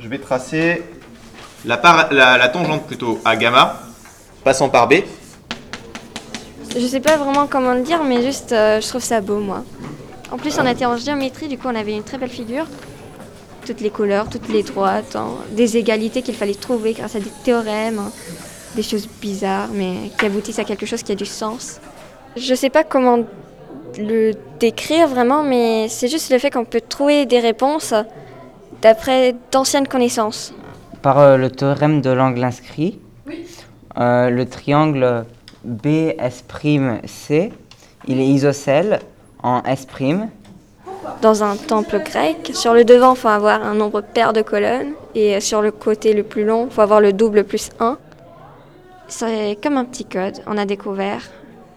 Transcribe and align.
je 0.00 0.08
vais 0.08 0.18
tracer 0.18 0.82
la, 1.64 2.48
tangente 2.48 2.86
plutôt 2.86 3.20
à 3.24 3.36
gamma, 3.36 3.80
passant 4.44 4.68
par 4.68 4.88
B. 4.88 4.94
Je 6.76 6.86
sais 6.86 7.00
pas 7.00 7.16
vraiment 7.16 7.46
comment 7.46 7.72
le 7.72 7.82
dire, 7.82 8.04
mais 8.04 8.22
juste, 8.22 8.52
euh, 8.52 8.80
je 8.80 8.88
trouve 8.88 9.02
ça 9.02 9.20
beau, 9.20 9.38
moi. 9.38 9.64
En 10.30 10.36
plus, 10.36 10.58
on 10.58 10.66
était 10.66 10.84
en 10.84 10.96
géométrie, 10.96 11.48
du 11.48 11.56
coup, 11.58 11.66
on 11.68 11.74
avait 11.74 11.96
une 11.96 12.02
très 12.02 12.18
belle 12.18 12.30
figure. 12.30 12.66
Toutes 13.66 13.80
les 13.80 13.90
couleurs, 13.90 14.28
toutes 14.28 14.48
les 14.48 14.62
droites, 14.62 15.16
hein, 15.16 15.28
des 15.52 15.76
égalités 15.76 16.22
qu'il 16.22 16.34
fallait 16.34 16.54
trouver 16.54 16.92
grâce 16.92 17.16
à 17.16 17.20
des 17.20 17.32
théorèmes, 17.42 17.98
hein, 17.98 18.12
des 18.76 18.82
choses 18.82 19.08
bizarres, 19.20 19.68
mais 19.72 20.10
qui 20.18 20.26
aboutissent 20.26 20.58
à 20.58 20.64
quelque 20.64 20.86
chose 20.86 21.02
qui 21.02 21.12
a 21.12 21.14
du 21.14 21.26
sens. 21.26 21.80
Je 22.36 22.54
sais 22.54 22.70
pas 22.70 22.84
comment 22.84 23.20
le 23.98 24.32
décrire 24.60 25.08
vraiment, 25.08 25.42
mais 25.42 25.88
c'est 25.88 26.08
juste 26.08 26.30
le 26.30 26.38
fait 26.38 26.50
qu'on 26.50 26.64
peut 26.64 26.82
trouver 26.86 27.26
des 27.26 27.40
réponses 27.40 27.94
d'après 28.82 29.34
d'anciennes 29.50 29.88
connaissances. 29.88 30.54
Par 31.02 31.18
euh, 31.18 31.36
le 31.36 31.50
théorème 31.50 32.00
de 32.00 32.10
l'angle 32.10 32.42
inscrit, 32.42 32.98
euh, 33.98 34.30
le 34.30 34.46
triangle 34.46 35.24
BS'(C), 35.64 37.52
il 38.06 38.20
est 38.20 38.26
isocèle 38.26 39.00
en 39.42 39.62
S'. 39.62 39.86
Dans 41.22 41.42
un 41.42 41.56
temple 41.56 42.00
grec, 42.00 42.50
sur 42.54 42.74
le 42.74 42.84
devant, 42.84 43.14
il 43.14 43.18
faut 43.18 43.28
avoir 43.28 43.62
un 43.62 43.74
nombre 43.74 44.00
pair 44.00 44.32
de 44.32 44.42
colonnes, 44.42 44.92
et 45.14 45.40
sur 45.40 45.62
le 45.62 45.70
côté 45.70 46.12
le 46.12 46.22
plus 46.22 46.44
long, 46.44 46.66
il 46.66 46.72
faut 46.72 46.82
avoir 46.82 47.00
le 47.00 47.12
double 47.12 47.44
plus 47.44 47.70
1. 47.80 47.98
C'est 49.08 49.56
comme 49.62 49.76
un 49.78 49.84
petit 49.84 50.04
code, 50.04 50.38
on 50.46 50.58
a 50.58 50.66
découvert. 50.66 51.22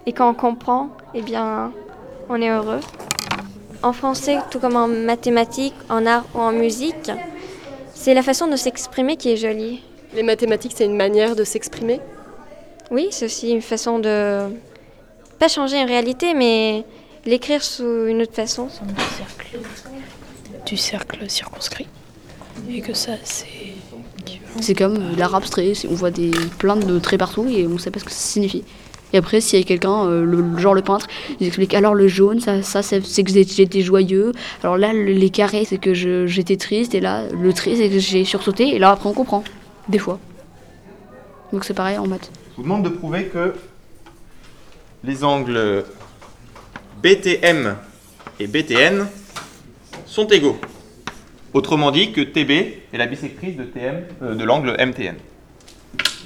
Et 0.06 0.14
quand 0.14 0.30
on 0.30 0.34
comprend, 0.34 0.90
eh 1.14 1.22
bien, 1.22 1.72
on 2.30 2.42
est 2.42 2.50
heureux. 2.50 2.82
En 3.84 3.94
français, 3.94 4.38
tout 4.52 4.60
comme 4.60 4.76
en 4.76 4.88
mathématiques, 4.88 5.74
en 5.90 6.06
art 6.06 6.26
ou 6.36 6.40
en 6.40 6.52
musique, 6.52 7.12
c'est 7.94 8.14
la 8.14 8.22
façon 8.22 8.48
de 8.48 8.56
s'exprimer 8.56 9.18
qui 9.18 9.30
est 9.30 9.38
jolie. 9.38 9.82
Les 10.14 10.24
mathématiques, 10.24 10.74
c'est 10.76 10.86
une 10.86 10.98
manière 10.98 11.36
de 11.36 11.44
s'exprimer? 11.44 12.00
Oui, 12.92 13.08
c'est 13.12 13.26
aussi 13.26 13.50
une 13.50 13.62
façon 13.62 14.00
de 14.00 14.50
pas 15.40 15.48
changer 15.48 15.80
une 15.80 15.88
réalité, 15.88 16.34
mais 16.34 16.84
l'écrire 17.26 17.64
sous 17.64 18.06
une 18.06 18.22
autre 18.22 18.34
façon. 18.34 18.68
du 20.66 20.78
cercle 20.78 21.30
circonscrit. 21.30 21.88
Et 22.70 22.82
que 22.82 22.94
ça, 22.94 23.14
c'est. 23.24 23.48
C'est 24.60 24.76
comme 24.76 25.16
l'art 25.16 25.34
abstrait, 25.34 25.74
on 25.90 25.94
voit 25.94 26.12
des, 26.12 26.32
plein 26.60 26.76
de 26.76 27.00
traits 27.00 27.20
partout 27.20 27.48
et 27.48 27.66
on 27.66 27.78
sait 27.78 27.90
pas 27.90 28.00
ce 28.00 28.06
que 28.06 28.12
ça 28.12 28.18
signifie. 28.18 28.64
Et 29.14 29.18
après, 29.18 29.42
s'il 29.42 29.60
y 29.60 29.62
a 29.62 29.66
quelqu'un, 29.66 30.06
euh, 30.06 30.58
genre 30.58 30.74
le 30.74 30.82
peintre, 30.82 31.08
il 31.40 31.48
explique 31.48 31.74
alors 31.74 31.94
le 31.96 32.08
jaune, 32.08 32.40
ça, 32.40 32.62
ça 32.62 32.82
c'est 32.82 33.24
que 33.24 33.32
j'étais 33.32 33.82
joyeux. 33.82 34.32
Alors 34.64 34.78
là, 34.78 34.94
le- 34.94 35.06
les 35.12 35.30
carrés, 35.30 35.66
c'est 35.66 35.78
que 35.78 35.94
j'étais 35.94 36.58
triste. 36.58 36.96
Et 36.96 37.00
là, 37.02 37.24
le 37.32 37.54
trait, 37.54 37.76
c'est 37.76 37.90
que 37.90 38.00
j'ai 38.00 38.24
sursauté. 38.26 38.70
Et 38.76 38.80
là, 38.80 38.92
après, 38.92 39.10
on 39.10 39.14
comprend. 39.14 39.44
Des 39.90 40.00
fois. 40.00 40.20
Donc 41.52 41.66
c'est 41.66 41.74
pareil 41.74 41.98
en 41.98 42.08
maths. 42.08 42.32
Je 42.52 42.58
vous 42.58 42.64
demande 42.64 42.84
de 42.84 42.90
prouver 42.90 43.26
que 43.26 43.54
les 45.04 45.24
angles 45.24 45.84
BTM 47.02 47.76
et 48.40 48.48
BTN 48.48 49.08
sont 50.06 50.28
égaux. 50.28 50.58
Autrement 51.54 51.92
dit 51.92 52.12
que 52.14 52.22
TB 52.22 52.52
est 52.94 52.98
la 52.98 53.08
bisectrice 53.08 53.58
de, 53.58 53.68
euh, 54.22 54.36
de 54.36 54.44
l'angle 54.46 54.76
MTN. 54.80 55.16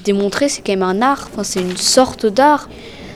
Démontrer, 0.05 0.49
c'est 0.49 0.61
quand 0.61 0.71
même 0.71 0.83
un 0.83 1.01
art. 1.01 1.27
Enfin, 1.31 1.43
c'est 1.43 1.59
une 1.59 1.77
sorte 1.77 2.25
d'art. 2.25 2.69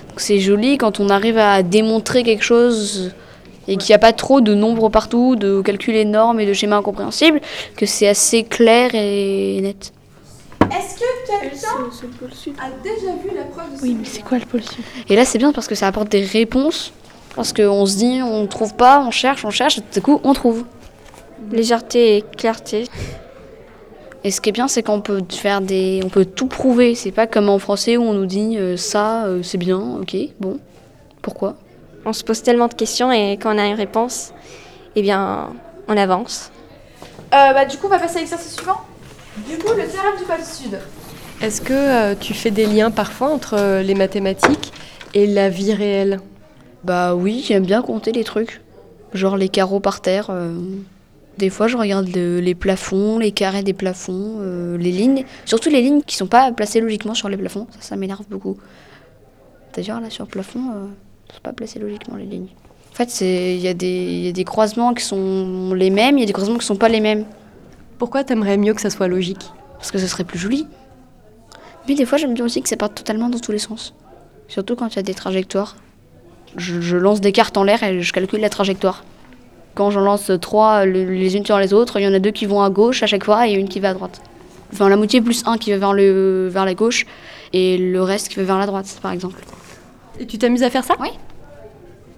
Donc 0.09 0.19
c'est 0.19 0.39
joli 0.39 0.77
quand 0.77 0.99
on 0.99 1.09
arrive 1.09 1.37
à 1.37 1.63
démontrer 1.63 2.23
quelque 2.23 2.43
chose 2.43 3.13
et 3.67 3.77
qu'il 3.77 3.91
n'y 3.91 3.95
a 3.95 3.99
pas 3.99 4.13
trop 4.13 4.41
de 4.41 4.55
nombres 4.55 4.89
partout, 4.89 5.35
de 5.35 5.61
calculs 5.61 5.95
énormes 5.95 6.39
et 6.39 6.47
de 6.47 6.53
schémas 6.53 6.77
incompréhensibles, 6.77 7.39
que 7.77 7.85
c'est 7.85 8.07
assez 8.07 8.43
clair 8.43 8.89
et 8.95 9.61
net. 9.61 9.93
Est-ce 10.71 10.95
que 10.95 11.05
quelqu'un 11.27 11.67
a 12.59 12.69
déjà 12.83 13.11
vu 13.23 13.35
la 13.35 13.43
preuve 13.43 13.77
de 13.77 13.81
Oui, 13.83 13.95
mais 13.99 14.05
c'est 14.05 14.23
quoi 14.23 14.39
le 14.39 14.45
pôle 14.45 14.63
sud? 14.63 14.83
Et 15.07 15.15
là, 15.15 15.25
c'est 15.25 15.37
bien 15.37 15.51
parce 15.51 15.67
que 15.67 15.75
ça 15.75 15.87
apporte 15.87 16.09
des 16.09 16.23
réponses. 16.23 16.91
Parce 17.35 17.53
qu'on 17.53 17.85
se 17.85 17.97
dit, 17.97 18.21
on 18.23 18.41
ne 18.41 18.47
trouve 18.47 18.73
pas, 18.75 19.03
on 19.05 19.11
cherche, 19.11 19.45
on 19.45 19.51
cherche, 19.51 19.77
et 19.77 19.81
tout 19.81 19.99
à 19.99 20.01
coup, 20.01 20.19
on 20.23 20.33
trouve. 20.33 20.65
Légèreté 21.51 22.17
et 22.17 22.21
clarté. 22.21 22.85
Et 24.23 24.31
ce 24.31 24.41
qui 24.41 24.49
est 24.49 24.51
bien, 24.51 24.67
c'est 24.67 24.83
qu'on 24.83 25.01
peut 25.01 25.21
faire 25.29 25.61
des, 25.61 26.01
on 26.03 26.09
peut 26.09 26.25
tout 26.25 26.47
prouver. 26.47 26.93
C'est 26.95 27.11
pas 27.11 27.27
comme 27.27 27.49
en 27.49 27.59
français 27.59 27.97
où 27.97 28.03
on 28.03 28.13
nous 28.13 28.25
dit 28.25 28.57
euh, 28.57 28.75
ça, 28.75 29.25
euh, 29.25 29.43
c'est 29.43 29.57
bien, 29.57 29.79
ok, 30.01 30.15
bon, 30.39 30.59
pourquoi? 31.21 31.55
On 32.05 32.13
se 32.13 32.23
pose 32.23 32.41
tellement 32.41 32.67
de 32.67 32.73
questions 32.73 33.11
et 33.11 33.33
quand 33.33 33.55
on 33.55 33.57
a 33.57 33.65
une 33.65 33.75
réponse, 33.75 34.33
eh 34.95 35.01
bien, 35.01 35.49
on 35.87 35.97
avance. 35.97 36.51
Euh, 37.33 37.53
bah, 37.53 37.65
du 37.65 37.77
coup, 37.77 37.87
on 37.87 37.89
va 37.89 37.99
passer 37.99 38.17
à 38.17 38.19
l'exercice 38.21 38.55
suivant. 38.55 38.81
Du 39.47 39.57
coup, 39.57 39.69
le 39.69 39.87
théorème 39.87 40.17
du 40.17 40.23
pôle 40.23 40.43
sud. 40.43 40.79
Est-ce 41.41 41.61
que 41.61 41.73
euh, 41.73 42.15
tu 42.19 42.33
fais 42.33 42.51
des 42.51 42.65
liens 42.65 42.91
parfois 42.91 43.29
entre 43.29 43.55
euh, 43.57 43.81
les 43.81 43.95
mathématiques 43.95 44.73
et 45.13 45.27
la 45.27 45.49
vie 45.49 45.73
réelle? 45.73 46.19
Bah 46.83 47.15
oui, 47.15 47.43
j'aime 47.45 47.65
bien 47.65 47.81
compter 47.81 48.11
les 48.11 48.23
trucs, 48.23 48.61
genre 49.13 49.37
les 49.37 49.49
carreaux 49.49 49.79
par 49.79 50.01
terre. 50.01 50.31
Des 51.39 51.49
fois, 51.49 51.67
je 51.67 51.77
regarde 51.77 52.09
le- 52.13 52.39
les 52.41 52.53
plafonds, 52.55 53.17
les 53.17 53.31
carrés 53.31 53.63
des 53.63 53.73
plafonds, 53.73 54.37
euh, 54.41 54.77
les 54.77 54.91
lignes, 54.91 55.23
surtout 55.45 55.69
les 55.69 55.81
lignes 55.81 56.01
qui 56.01 56.15
sont 56.17 56.27
pas 56.27 56.51
placées 56.51 56.81
logiquement 56.81 57.13
sur 57.13 57.29
les 57.29 57.37
plafonds. 57.37 57.65
Ça, 57.71 57.81
ça 57.81 57.95
m'énerve 57.95 58.25
beaucoup. 58.29 58.57
D'ailleurs, 59.73 60.01
là, 60.01 60.09
sur 60.09 60.25
le 60.25 60.29
plafond, 60.29 60.59
euh, 60.59 60.85
sont 61.33 61.41
pas 61.41 61.53
placées 61.53 61.79
logiquement 61.79 62.17
les 62.17 62.25
lignes. 62.25 62.49
En 62.91 62.95
fait, 62.95 63.21
il 63.21 63.59
y, 63.59 63.67
a 63.69 63.73
des- 63.73 63.87
il 63.87 64.25
y 64.25 64.27
a 64.27 64.31
des 64.33 64.43
croisements 64.43 64.93
qui 64.93 65.03
sont 65.05 65.73
les 65.73 65.89
mêmes, 65.89 66.17
il 66.17 66.21
y 66.21 66.23
a 66.23 66.27
des 66.27 66.33
croisements 66.33 66.57
qui 66.57 66.65
sont 66.65 66.75
pas 66.75 66.89
les 66.89 66.99
mêmes, 66.99 67.25
Pourquoi 67.97 68.23
t'aimerais 68.23 68.55
mieux 68.57 68.73
que 68.73 68.79
ça 68.81 68.89
soit 68.89 69.09
logique? 69.09 69.43
Parce 69.77 69.91
que 69.91 69.97
ce 69.97 70.07
serait 70.07 70.23
plus 70.23 70.39
joli. 70.39 70.65
Mais 71.87 71.95
des 71.95 72.05
fois, 72.05 72.17
j'aime 72.17 72.33
bien 72.33 72.45
aussi 72.45 72.61
que 72.61 72.69
ça 72.69 72.77
parte 72.77 72.95
totalement 72.95 73.27
dans 73.29 73.39
tous 73.39 73.51
les 73.51 73.59
sens. 73.59 73.93
Surtout 74.47 74.77
quand 74.77 74.87
il 74.87 74.95
y 74.95 74.99
a 74.99 75.03
des 75.03 75.13
trajectoires. 75.13 75.75
Je, 76.55 76.79
je 76.79 76.95
lance 76.95 77.19
des 77.19 77.33
cartes 77.33 77.57
en 77.57 77.63
l'air 77.63 77.83
et 77.83 78.01
je 78.01 78.13
calcule 78.13 78.39
la 78.39 78.49
trajectoire. 78.49 79.03
Quand 79.79 79.91
j'en 79.91 80.01
lance 80.01 80.29
trois 80.41 80.83
le- 80.85 81.05
les 81.05 81.37
unes 81.37 81.45
sur 81.45 81.57
les 81.57 81.73
autres, 81.73 82.01
il 82.01 82.03
y 82.03 82.07
en 82.09 82.13
a 82.13 82.19
deux 82.19 82.31
qui 82.31 82.45
vont 82.45 82.61
à 82.61 82.69
gauche 82.69 83.01
à 83.01 83.07
chaque 83.07 83.23
fois 83.23 83.47
et 83.47 83.53
une 83.53 83.69
qui 83.69 83.79
va 83.79 83.91
à 83.91 83.93
droite. 83.93 84.19
Enfin, 84.73 84.89
la 84.89 84.97
moitié 84.97 85.21
plus 85.21 85.41
un 85.45 85.57
qui 85.57 85.71
va 85.71 85.77
vers, 85.77 85.93
le, 85.93 86.49
vers 86.51 86.65
la 86.65 86.73
gauche 86.73 87.05
et 87.53 87.77
le 87.77 88.01
reste 88.03 88.27
qui 88.27 88.35
va 88.35 88.43
vers 88.43 88.57
la 88.57 88.65
droite, 88.65 88.99
par 89.01 89.13
exemple. 89.13 89.39
Et 90.19 90.25
tu 90.25 90.37
t'amuses 90.37 90.63
à 90.63 90.69
faire 90.69 90.83
ça? 90.83 90.95
Oui. 90.99 91.07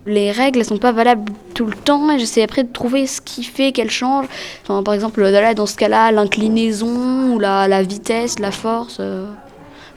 Les 0.08 0.32
règles 0.32 0.58
elles 0.58 0.66
sont 0.66 0.80
pas 0.80 0.92
valables 0.92 1.32
tout 1.54 1.68
le 1.68 1.76
temps 1.76 2.10
et 2.10 2.18
j'essaie 2.18 2.42
après 2.42 2.64
de 2.64 2.74
trouver 2.74 3.06
ce 3.06 3.22
qui 3.22 3.44
fait 3.44 3.72
qu'elles 3.72 3.92
changent. 3.92 4.26
Enfin, 4.64 4.82
par 4.82 4.96
exemple, 4.96 5.22
là, 5.22 5.54
dans 5.54 5.68
ce 5.68 5.76
cas-là, 5.76 6.12
l'inclinaison 6.12 7.34
ou 7.34 7.38
la, 7.38 7.68
la 7.68 7.84
vitesse, 7.84 8.40
la 8.40 8.50
force. 8.50 8.98
euh. 9.00 9.28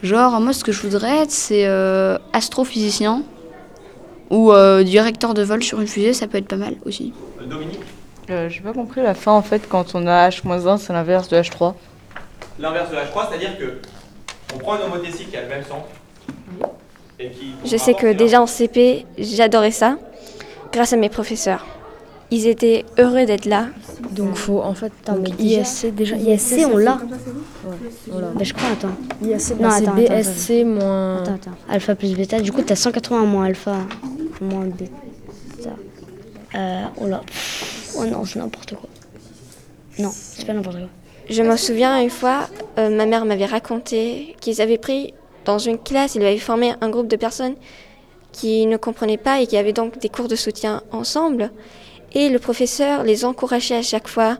Genre, 0.03 0.39
moi, 0.39 0.53
ce 0.53 0.65
que 0.65 0.71
je 0.73 0.83
voudrais 0.83 1.23
être, 1.23 1.31
c'est 1.31 1.65
euh, 1.65 2.19
astrophysicien 2.35 3.23
ou 4.31 4.53
euh, 4.53 4.83
directeur 4.83 5.35
de 5.35 5.43
vol 5.43 5.63
sur 5.63 5.81
une 5.81 5.87
fusée, 5.87 6.13
ça 6.13 6.27
peut 6.27 6.39
être 6.39 6.49
pas 6.49 6.57
mal 6.57 6.75
aussi. 6.85 7.13
Dominique 7.49 7.81
Euh, 8.31 8.49
J'ai 8.49 8.61
pas 8.61 8.73
compris 8.73 9.03
la 9.03 9.15
fin 9.15 9.33
en 9.33 9.43
fait 9.43 9.63
quand 9.69 9.95
on 9.95 10.07
a 10.07 10.29
H-1 10.31 10.79
c'est 10.79 10.93
l'inverse 10.93 11.29
de 11.29 11.37
H3. 11.37 11.75
L'inverse 12.59 12.91
de 12.91 12.97
H3, 12.97 13.29
c'est-à-dire 13.29 13.59
que 13.59 13.79
on 14.55 14.59
prend 14.59 14.77
une 14.77 14.83
homothétie 14.83 15.25
qui 15.27 15.37
a 15.37 15.43
le 15.43 15.49
même 15.49 15.63
sens. 15.65 15.83
Et 17.19 17.31
qui, 17.31 17.53
Je 17.65 17.77
sais 17.77 17.95
que 17.95 18.13
déjà 18.13 18.41
en 18.41 18.47
CP, 18.47 19.07
j'adorais 19.19 19.71
ça, 19.71 19.97
grâce 20.73 20.93
à 20.93 20.97
mes 20.97 21.09
professeurs. 21.09 21.65
Ils 22.31 22.47
étaient 22.49 22.85
heureux 22.99 23.27
d'être 23.27 23.45
là. 23.45 23.67
Donc 24.11 24.35
faut 24.37 24.61
en 24.61 24.75
fait 24.75 24.93
Attends, 25.03 25.15
donc 25.19 25.29
mais 25.39 25.45
déjà- 25.45 25.61
ISC 25.61 25.95
déjà 25.95 26.17
ISC, 26.17 26.67
on 26.73 26.77
l'a. 26.79 26.99
on 28.11 28.19
l'a. 28.19 28.27
Bah, 28.35 28.43
je 28.43 28.53
crois, 28.55 28.69
attends. 28.73 28.89
ISC 29.23 29.51
Non, 29.61 29.69
bah, 29.69 29.71
c'est 29.71 29.83
attends, 29.83 29.93
attends, 29.93 29.95
BSC 29.95 30.65
moins 30.65 31.17
Attends, 31.23 31.35
attends. 31.35 31.51
Alpha 31.71 31.95
plus 31.95 32.15
bêta. 32.17 32.41
Du 32.41 32.51
coup, 32.51 32.63
t'as 32.63 32.75
180 32.77 33.25
moins 33.27 33.45
alpha 33.47 33.77
moins 34.45 34.67
bêta. 34.67 34.93
Euh, 36.55 36.85
oh 37.01 37.07
là. 37.07 37.21
Oh 37.99 38.05
non, 38.05 38.25
c'est 38.25 38.39
n'importe 38.39 38.75
quoi. 38.75 38.89
Non, 39.99 40.11
c'est 40.13 40.47
pas 40.47 40.53
n'importe 40.53 40.79
quoi. 40.79 40.89
Je 41.29 41.43
me 41.43 41.57
souviens 41.57 42.01
une 42.01 42.11
fois, 42.11 42.49
euh, 42.79 42.91
ma 42.91 43.07
mère 43.07 43.25
m'avait 43.25 43.47
raconté 43.47 44.37
qu'ils 44.41 44.61
avaient 44.61 44.79
pris 44.79 45.15
dans 45.45 45.59
une 45.59 45.79
classe, 45.79 46.15
ils 46.15 46.23
avaient 46.23 46.39
formé 46.39 46.75
un 46.81 46.91
groupe 46.91 47.09
de 47.09 47.17
personnes 47.17 47.55
qui 48.33 48.67
ne 48.67 48.77
comprenaient 48.77 49.17
pas 49.17 49.41
et 49.41 49.47
qui 49.47 49.57
avaient 49.57 49.73
donc 49.73 49.99
des 49.99 50.09
cours 50.09 50.29
de 50.29 50.37
soutien 50.37 50.83
ensemble. 50.93 51.51
Et 52.13 52.29
le 52.29 52.39
professeur 52.39 53.05
les 53.05 53.25
encourageait 53.25 53.77
à 53.77 53.83
chaque 53.83 54.09
fois, 54.09 54.39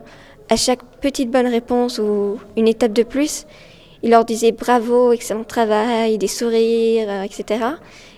à 0.49 0.55
chaque 0.55 0.83
petite 1.01 1.31
bonne 1.31 1.47
réponse 1.47 1.99
ou 1.99 2.39
une 2.55 2.67
étape 2.67 2.93
de 2.93 3.03
plus. 3.03 3.45
Il 4.05 4.11
leur 4.11 4.23
disait 4.23 4.51
bravo, 4.51 5.11
excellent 5.13 5.43
travail, 5.43 6.19
des 6.19 6.27
sourires, 6.27 7.07
euh, 7.09 7.23
etc. 7.23 7.65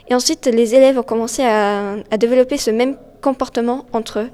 Et 0.09 0.13
ensuite, 0.13 0.45
les 0.45 0.75
élèves 0.75 0.99
ont 0.99 1.03
commencé 1.03 1.43
à, 1.43 1.93
à 2.11 2.17
développer 2.17 2.57
ce 2.57 2.71
même 2.71 2.97
comportement 3.21 3.85
entre 3.93 4.19
eux. 4.19 4.29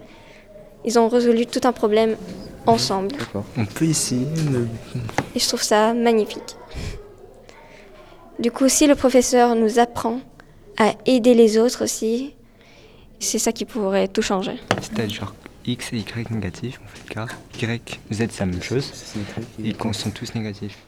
Ils 0.83 0.97
ont 0.97 1.07
résolu 1.07 1.45
tout 1.45 1.61
un 1.63 1.71
problème 1.71 2.17
ensemble. 2.65 3.15
On 3.55 3.65
peut 3.65 3.85
essayer 3.85 4.25
de... 4.25 4.65
Et 5.35 5.39
je 5.39 5.47
trouve 5.47 5.61
ça 5.61 5.94
magnifique. 5.94 6.55
Du 8.39 8.50
coup, 8.51 8.67
si 8.67 8.88
le 8.88 8.95
professeur 8.95 9.55
nous 9.55 9.77
apprend 9.77 10.21
à 10.77 10.94
aider 11.05 11.35
les 11.35 11.59
autres 11.59 11.83
aussi, 11.83 12.33
c'est 13.19 13.38
ça 13.38 13.51
qui 13.51 13.65
pourrait 13.65 14.07
tout 14.07 14.23
changer. 14.23 14.59
C'est-à-dire 14.81 15.35
X 15.67 15.94
et 15.94 15.97
Y 15.97 16.31
négatifs, 16.31 16.81
on 16.83 16.88
fait 16.88 17.13
K. 17.13 17.61
Y, 17.61 18.00
Z 18.11 18.27
c'est 18.31 18.39
la 18.39 18.45
même 18.47 18.63
chose. 18.63 18.91
Et 19.63 19.73
qu'on 19.73 19.94
sont 19.94 20.09
tous 20.09 20.33
négatifs. 20.33 20.79